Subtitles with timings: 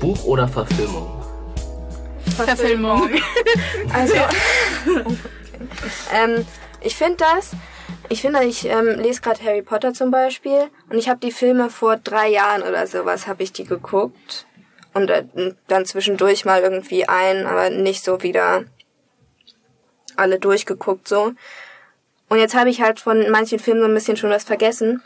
[0.00, 1.22] Buch oder Verfilmung?
[2.36, 3.10] Verfilmung.
[3.92, 5.16] Also, okay.
[6.12, 6.46] ähm,
[6.80, 7.52] ich finde das,
[8.08, 11.70] ich finde, ich ähm, lese gerade Harry Potter zum Beispiel und ich habe die Filme
[11.70, 14.46] vor drei Jahren oder sowas habe ich die geguckt
[14.94, 15.24] und äh,
[15.68, 18.64] dann zwischendurch mal irgendwie ein, aber nicht so wieder
[20.16, 21.32] alle durchgeguckt so.
[22.28, 25.02] Und jetzt habe ich halt von manchen Filmen so ein bisschen schon was vergessen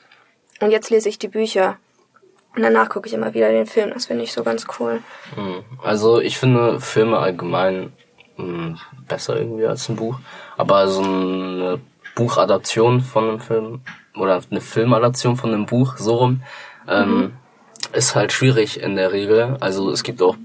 [0.60, 1.78] und jetzt lese ich die Bücher.
[2.56, 3.90] Und danach gucke ich immer wieder den Film.
[3.92, 5.00] Das finde ich so ganz cool.
[5.34, 5.64] Hm.
[5.82, 7.92] Also ich finde Filme allgemein
[8.36, 10.18] mh, hm, besser irgendwie als ein Buch.
[10.56, 11.80] Aber so eine
[12.14, 13.80] Buchadaption von einem Film
[14.16, 16.42] oder eine Filmadaption von einem Buch, so rum,
[16.88, 17.32] ähm, mhm.
[17.92, 19.56] ist halt schwierig in der Regel.
[19.60, 20.36] Also es gibt auch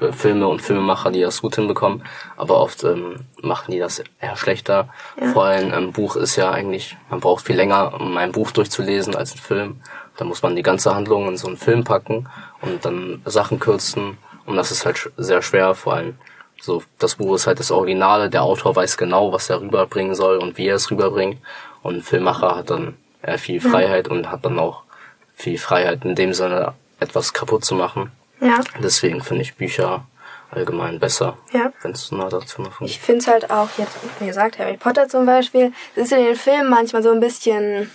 [0.00, 2.02] äh, Filme und Filmemacher, die das gut hinbekommen,
[2.36, 4.88] aber oft ähm, machen die das eher schlechter.
[5.20, 5.28] Ja.
[5.28, 9.14] Vor allem ein Buch ist ja eigentlich, man braucht viel länger, um ein Buch durchzulesen
[9.14, 9.80] als ein Film.
[10.16, 12.28] Da muss man die ganze Handlung in so einen Film packen
[12.60, 16.16] und dann Sachen kürzen und das ist halt sehr schwer, vor allem
[16.60, 20.36] so, das Buch ist halt das Originale, der Autor weiß genau, was er rüberbringen soll
[20.36, 21.38] und wie er es rüberbringt.
[21.82, 24.12] Und ein Filmmacher hat dann eher viel Freiheit ja.
[24.12, 24.84] und hat dann auch
[25.34, 28.12] viel Freiheit in dem Sinne, etwas kaputt zu machen.
[28.40, 28.60] Ja.
[28.80, 30.06] Deswegen finde ich Bücher
[30.52, 31.72] allgemein besser, ja.
[31.82, 35.08] wenn es eine Adaption davon Ich finde es halt auch jetzt, wie gesagt, Harry Potter
[35.08, 37.90] zum Beispiel, es ist in den Filmen manchmal so ein bisschen,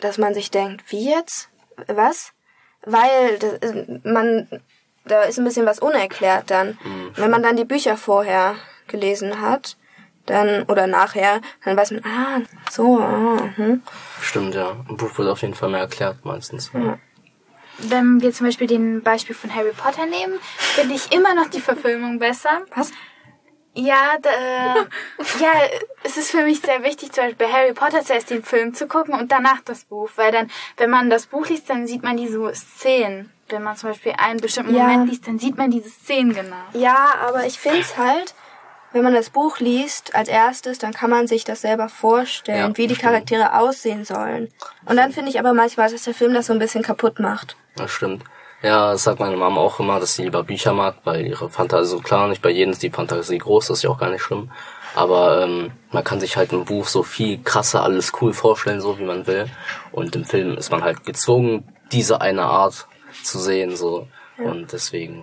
[0.00, 1.48] dass man sich denkt, wie jetzt?
[1.86, 2.32] Was?
[2.82, 3.58] Weil das,
[4.04, 4.48] man
[5.06, 6.78] da ist ein bisschen was unerklärt dann.
[6.84, 7.12] Mhm.
[7.16, 8.56] Wenn man dann die Bücher vorher
[8.88, 9.76] gelesen hat,
[10.26, 13.82] dann oder nachher, dann weiß man, ah, so, ah, hm.
[14.20, 14.76] Stimmt, ja.
[14.88, 16.72] Ein Buch wird auf jeden Fall mehr erklärt meistens.
[16.74, 16.98] Ja.
[17.78, 21.60] Wenn wir zum Beispiel den Beispiel von Harry Potter nehmen, finde ich immer noch die
[21.60, 22.62] Verfilmung besser.
[22.74, 22.90] Was?
[23.76, 24.84] Ja, da, äh,
[25.40, 25.52] ja,
[26.02, 28.86] es ist für mich sehr wichtig, zum Beispiel bei Harry Potter zuerst den Film zu
[28.86, 32.16] gucken und danach das Buch, weil dann, wenn man das Buch liest, dann sieht man
[32.16, 34.82] diese Szenen wenn man zum Beispiel einen bestimmten ja.
[34.82, 36.56] Moment liest, dann sieht man diese Szenen genau.
[36.72, 38.34] Ja, aber ich finde es halt,
[38.92, 42.76] wenn man das Buch liest als erstes, dann kann man sich das selber vorstellen, ja,
[42.76, 44.52] wie die Charaktere aussehen sollen.
[44.84, 47.56] Und dann finde ich aber manchmal, dass der Film das so ein bisschen kaputt macht.
[47.76, 48.24] Das stimmt.
[48.66, 51.88] Ja, das sagt meine Mama auch immer, dass sie lieber Bücher mag, weil ihre Fantasie
[51.88, 54.22] so klar, nicht bei jedem ist die Fantasie groß, das ist ja auch gar nicht
[54.22, 54.50] schlimm.
[54.96, 58.98] Aber ähm, man kann sich halt im Buch so viel krasser alles cool vorstellen, so
[58.98, 59.48] wie man will.
[59.92, 61.62] Und im Film ist man halt gezwungen,
[61.92, 62.88] diese eine Art
[63.22, 64.08] zu sehen, so.
[64.36, 64.50] Ja.
[64.50, 65.22] Und deswegen.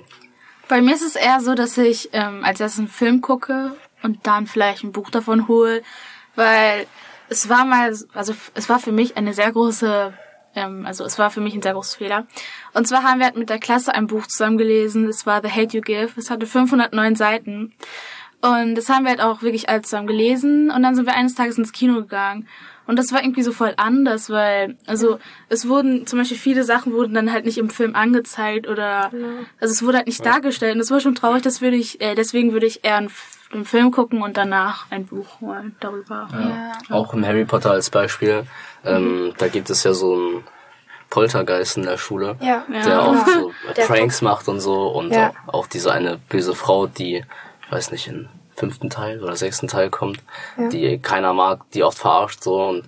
[0.70, 3.74] Bei mir ist es eher so, dass ich ähm, als erstes einen Film gucke
[4.04, 5.84] und dann vielleicht ein Buch davon hole,
[6.36, 6.88] weil
[7.28, 10.14] es war mal, also es war für mich eine sehr große,
[10.56, 12.28] ähm, also es war für mich ein sehr großes Fehler.
[12.74, 15.08] Und zwar haben wir halt mit der Klasse ein Buch zusammen gelesen.
[15.08, 16.12] Es war The Hate You Give.
[16.18, 17.74] Es hatte 509 Seiten.
[18.44, 20.70] Und das haben wir halt auch wirklich alles zusammen gelesen.
[20.70, 22.46] Und dann sind wir eines Tages ins Kino gegangen.
[22.86, 25.18] Und das war irgendwie so voll anders, weil, also,
[25.48, 29.10] es wurden, zum Beispiel viele Sachen wurden dann halt nicht im Film angezeigt oder,
[29.62, 30.74] also es wurde halt nicht dargestellt.
[30.74, 33.12] Und das war schon traurig, das würde ich, äh, deswegen würde ich eher einen,
[33.54, 36.28] einen Film gucken und danach ein Buch holen darüber.
[36.34, 36.40] Ja.
[36.40, 36.74] ja.
[36.90, 38.44] Auch im Harry Potter als Beispiel,
[38.84, 39.34] ähm, mhm.
[39.38, 40.44] da gibt es ja so ein,
[41.14, 42.66] Poltergeist in der Schule, ja.
[42.68, 43.00] der ja.
[43.02, 43.52] auch so
[43.86, 45.32] Pranks macht und so und ja.
[45.46, 47.24] auch, diese eine böse Frau, die,
[47.70, 50.20] weiß nicht, in fünften Teil oder sechsten Teil kommt,
[50.58, 50.70] ja.
[50.70, 52.84] die keiner mag, die oft verarscht so und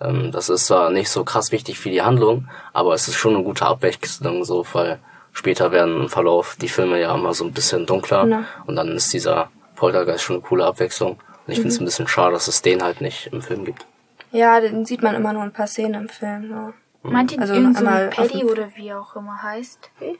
[0.00, 3.34] ähm, das ist zwar nicht so krass wichtig für die Handlung, aber es ist schon
[3.34, 4.98] eine gute Abwechslung so, weil
[5.32, 8.44] später werden im Verlauf die Filme ja immer so ein bisschen dunkler ja.
[8.66, 11.62] und dann ist dieser Poltergeist schon eine coole Abwechslung und ich mhm.
[11.62, 13.86] finde es ein bisschen schade, dass es den halt nicht im Film gibt.
[14.32, 16.48] Ja, den sieht man immer nur ein paar Szenen im Film.
[16.48, 17.08] So.
[17.10, 19.90] Meint ihr also irgend Paddy oder wie auch immer heißt?
[19.98, 20.18] Wie?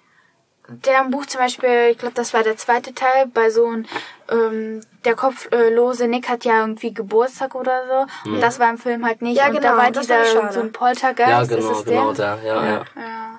[0.71, 3.87] Der im Buch zum Beispiel, ich glaube, das war der zweite Teil, bei so einem,
[4.31, 8.29] ähm, der kopflose Nick hat ja irgendwie Geburtstag oder so.
[8.29, 8.37] Mhm.
[8.37, 9.37] Und das war im Film halt nicht.
[9.37, 9.69] Ja, und genau.
[9.69, 11.51] Da war dieser so ein Poltergeist.
[11.51, 12.37] Ja, genau, ist genau, der?
[12.37, 12.47] der.
[12.47, 12.85] Ja, ja.
[12.97, 13.39] ja.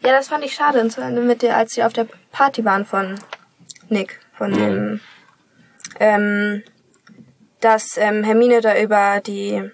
[0.00, 0.88] Ja, das fand ich schade,
[1.20, 3.18] mit der, als sie auf der Party waren von
[3.88, 4.56] Nick, von mhm.
[4.56, 5.00] dem,
[5.98, 6.62] ähm,
[7.60, 9.68] dass ähm, Hermine da über die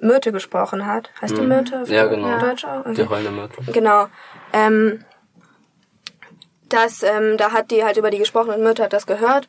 [0.00, 1.10] Myrte gesprochen hat.
[1.20, 1.48] Heißt die mhm.
[1.48, 1.84] Myrte?
[1.86, 2.38] Ja, genau.
[2.40, 2.80] Deutsch auch?
[2.80, 2.94] Okay.
[2.94, 3.72] Die heulende Myrte.
[3.72, 4.08] Genau.
[4.52, 5.04] Ähm,
[6.72, 9.48] dass ähm, da hat die halt über die gesprochen und Mütter hat das gehört.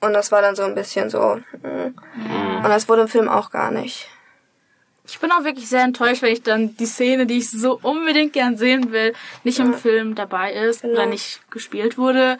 [0.00, 1.40] Und das war dann so ein bisschen so.
[1.62, 1.92] Mh.
[2.16, 2.56] Mm.
[2.56, 4.08] Und das wurde im Film auch gar nicht.
[5.06, 8.32] Ich bin auch wirklich sehr enttäuscht, wenn ich dann die Szene, die ich so unbedingt
[8.32, 9.12] gern sehen will,
[9.44, 9.64] nicht ja.
[9.64, 10.94] im Film dabei ist genau.
[10.94, 12.38] oder nicht gespielt wurde.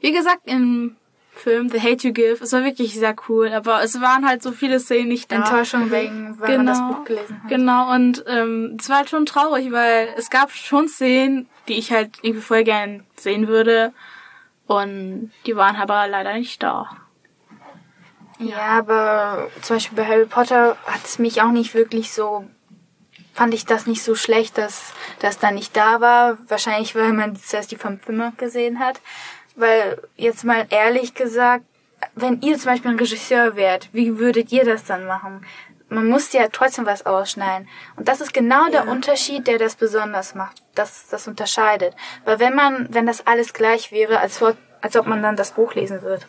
[0.00, 0.96] Wie gesagt, im
[1.34, 4.52] Film The Hate You Give, es war wirklich sehr cool, aber es waren halt so
[4.52, 5.36] viele Szenen nicht da.
[5.36, 6.92] Enttäuschung wegen, weil genau, man das genau.
[6.92, 7.50] Buch gelesen hat.
[7.50, 11.92] Genau, und ähm, es war halt schon traurig, weil es gab schon Szenen, die ich
[11.92, 13.92] halt irgendwie voll gern sehen würde.
[14.66, 16.88] Und die waren aber leider nicht da.
[18.38, 22.44] Ja, aber zum Beispiel bei Harry Potter hat es mich auch nicht wirklich so
[23.34, 26.38] fand ich das nicht so schlecht, dass das da nicht da war.
[26.48, 29.00] Wahrscheinlich, weil man zuerst die fünf Filme gesehen hat.
[29.56, 31.64] Weil jetzt mal ehrlich gesagt,
[32.14, 35.44] wenn ihr zum Beispiel ein Regisseur wärt, wie würdet ihr das dann machen?
[35.92, 37.68] Man muss ja trotzdem was ausschneiden.
[37.96, 41.94] Und das ist genau der Unterschied, der das besonders macht, das das unterscheidet.
[42.24, 45.52] Weil wenn man, wenn das alles gleich wäre, als, vor, als ob man dann das
[45.52, 46.24] Buch lesen würde.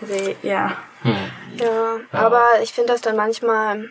[0.00, 0.76] Also, ja.
[1.56, 3.90] Ja, aber ich finde das dann manchmal,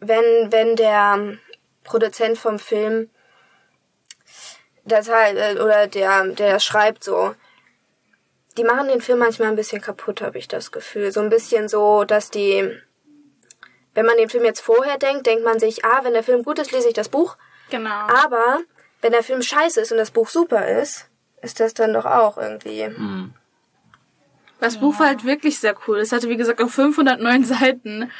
[0.00, 1.38] wenn, wenn der
[1.84, 3.10] Produzent vom Film
[4.84, 7.34] das halt, äh, oder der, der schreibt so,
[8.56, 11.12] die machen den Film manchmal ein bisschen kaputt, habe ich das Gefühl.
[11.12, 12.70] So ein bisschen so, dass die,
[13.94, 16.58] wenn man den Film jetzt vorher denkt, denkt man sich, ah, wenn der Film gut
[16.58, 17.36] ist, lese ich das Buch.
[17.70, 17.90] Genau.
[17.90, 18.60] Aber
[19.02, 21.08] wenn der Film scheiße ist und das Buch super ist,
[21.42, 22.88] ist das dann doch auch irgendwie.
[24.60, 25.98] Das Buch war halt wirklich sehr cool.
[25.98, 28.10] Es hatte, wie gesagt, auch 509 Seiten.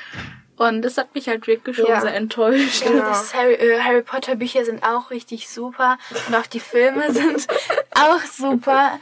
[0.56, 2.00] Und das hat mich halt wirklich schon Ja.
[2.00, 2.82] sehr enttäuscht.
[2.84, 3.04] Genau.
[3.04, 5.98] Das Harry, äh, Harry Potter Bücher sind auch richtig super.
[6.28, 7.46] Und auch die Filme sind
[7.94, 8.98] auch super.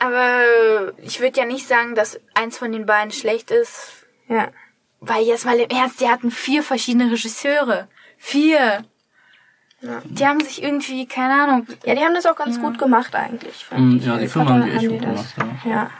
[0.00, 4.06] Aber ich würde ja nicht sagen, dass eins von den beiden schlecht ist.
[4.28, 4.48] Ja.
[5.00, 7.88] Weil jetzt mal im Ernst, die hatten vier verschiedene Regisseure.
[8.16, 8.84] Vier.
[9.80, 13.64] Die haben sich irgendwie, keine Ahnung, Ja, die haben das auch ganz gut gemacht eigentlich.
[13.70, 14.06] Mm, ich.
[14.06, 15.34] ja, die Filme Potter haben die echt gut gemacht,
[15.64, 15.70] ja.
[15.70, 15.90] Ja.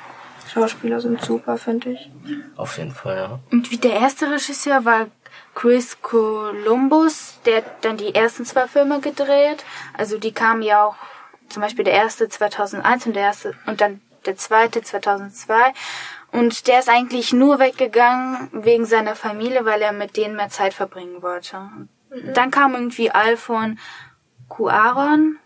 [0.52, 2.10] Schauspieler sind super, finde ich.
[2.56, 3.38] Auf jeden Fall, ja.
[3.50, 5.06] irgendwie der erste Regisseur war
[5.54, 9.64] Chris Columbus, der hat dann die ersten zwei Filme gedreht.
[9.96, 10.96] Also die kamen ja auch,
[11.48, 15.54] zum Beispiel der erste 2001 und der erste, und dann der zweite 2002.
[16.32, 20.74] Und der ist eigentlich nur weggegangen wegen seiner Familie, weil er mit denen mehr Zeit
[20.74, 21.70] verbringen wollte.
[22.34, 23.78] Dann kam irgendwie Alfon
[24.48, 25.38] Cuaron.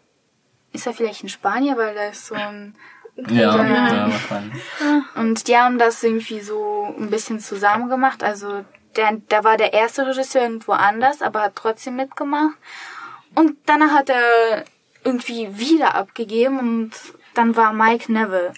[0.73, 2.75] Ist er vielleicht ein Spanier, weil er ist so ein
[3.17, 4.63] Ja, ja, wahrscheinlich.
[5.17, 8.25] und die haben das irgendwie so ein bisschen zusammen gemacht.
[8.25, 8.65] Also
[8.97, 12.57] der, da war der erste Regisseur irgendwo anders, aber hat trotzdem mitgemacht.
[13.35, 14.65] Und danach hat er
[15.05, 16.91] irgendwie wieder abgegeben und
[17.35, 18.53] dann war Mike Neville.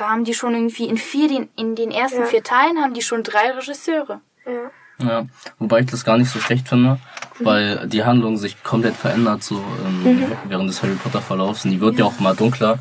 [0.00, 2.24] Da haben die schon irgendwie in vier, den, in den ersten Ja.
[2.26, 4.22] vier Teilen haben die schon drei Regisseure.
[4.46, 4.70] Ja.
[5.06, 5.24] Ja,
[5.58, 6.98] wobei ich das gar nicht so schlecht finde,
[7.38, 11.80] weil die Handlung sich komplett verändert so ähm, während des Harry Potter Verlaufs und die
[11.82, 12.78] wird ja auch mal dunkler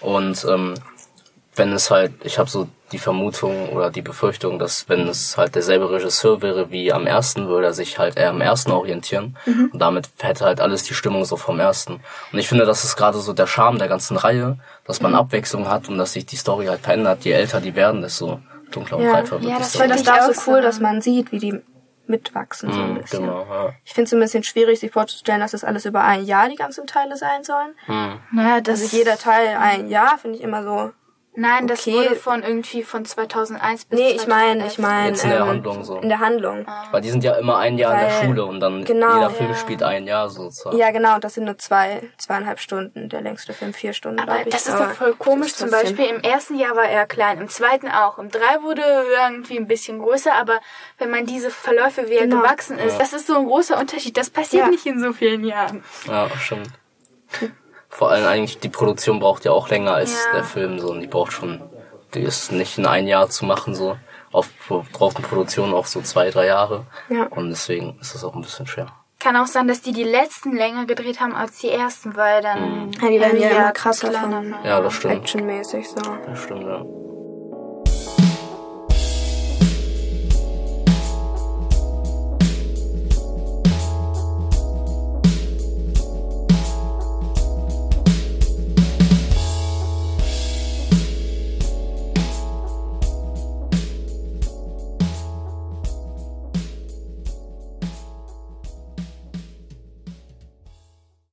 [0.00, 0.74] und ähm,
[1.56, 5.54] wenn es halt, ich habe so die Vermutung oder die Befürchtung, dass wenn es halt
[5.56, 9.36] derselbe Regisseur wäre wie am ersten, würde er sich halt eher am ersten orientieren
[9.72, 11.94] und damit hätte halt alles die Stimmung so vom ersten.
[12.32, 15.68] Und ich finde, das ist gerade so der Charme der ganzen Reihe, dass man Abwechslung
[15.68, 17.24] hat und dass sich die Story halt verändert.
[17.24, 19.12] Je älter die werden, desto dunkler und Ja.
[19.14, 19.82] reifer wird Ja, die das Ich Story.
[19.88, 21.60] finde das da ich so cool, dass man sieht, wie die
[22.06, 23.20] mitwachsen so ein Mhm, bisschen.
[23.22, 23.72] genau, ja.
[23.84, 26.54] Ich finde es ein bisschen schwierig, sich vorzustellen, dass das alles über ein Jahr die
[26.54, 27.74] ganzen Teile sein sollen.
[27.88, 28.20] Mhm.
[28.32, 30.92] Naja, das Also jeder Teil ein Jahr, finde ich immer so.
[31.36, 31.94] Nein, das Okay.
[31.96, 34.78] wurde von irgendwie von 2001 bis Nee, ich meine, ich 2011.
[34.78, 35.08] meine.
[35.08, 35.98] Jetzt in der ähm, Handlung so.
[35.98, 36.66] In der Handlung.
[36.92, 39.30] Weil die sind ja immer ein Jahr in der Weil- Schule und dann genau, jeder
[39.30, 39.56] Film ja.
[39.56, 40.76] spielt ein Jahr sozusagen.
[40.76, 43.08] Ja, genau, das sind nur zwei, zweieinhalb Stunden.
[43.08, 44.48] Der längste Film vier Stunden, Aber ich.
[44.48, 45.50] das ist Aber doch voll komisch.
[45.50, 48.18] das Zum Beispiel im ersten Jahr war er klein, im zweiten auch.
[48.18, 50.60] Im drei wurde er irgendwie ein bisschen größer, aber
[50.98, 52.42] wenn man diese Verläufe, wie er Genau.
[52.42, 54.16] gewachsen ist, das ist so ein großer Unterschied.
[54.16, 54.70] Das passiert Ja.
[54.70, 55.82] nicht in so vielen Jahren.
[56.06, 56.68] Ja, stimmt.
[57.94, 60.32] Vor allem eigentlich, die Produktion braucht ja auch länger als Ja.
[60.38, 61.62] der Film so und die braucht schon,
[62.12, 63.96] die ist nicht in ein Jahr zu machen so.
[64.32, 64.50] Oft
[64.92, 66.86] braucht eine Produktion auch so zwei, drei Jahre.
[67.08, 67.26] Ja.
[67.26, 68.88] Und deswegen ist das auch ein bisschen schwer.
[69.20, 72.90] Kann auch sein, dass die die letzten länger gedreht haben als die ersten, weil dann
[73.00, 74.56] Ja, die werden ja immer krasser von-.
[74.64, 75.14] Ja, das stimmt.
[75.14, 76.00] Actionmäßig so.
[76.26, 76.84] Das stimmt, ja.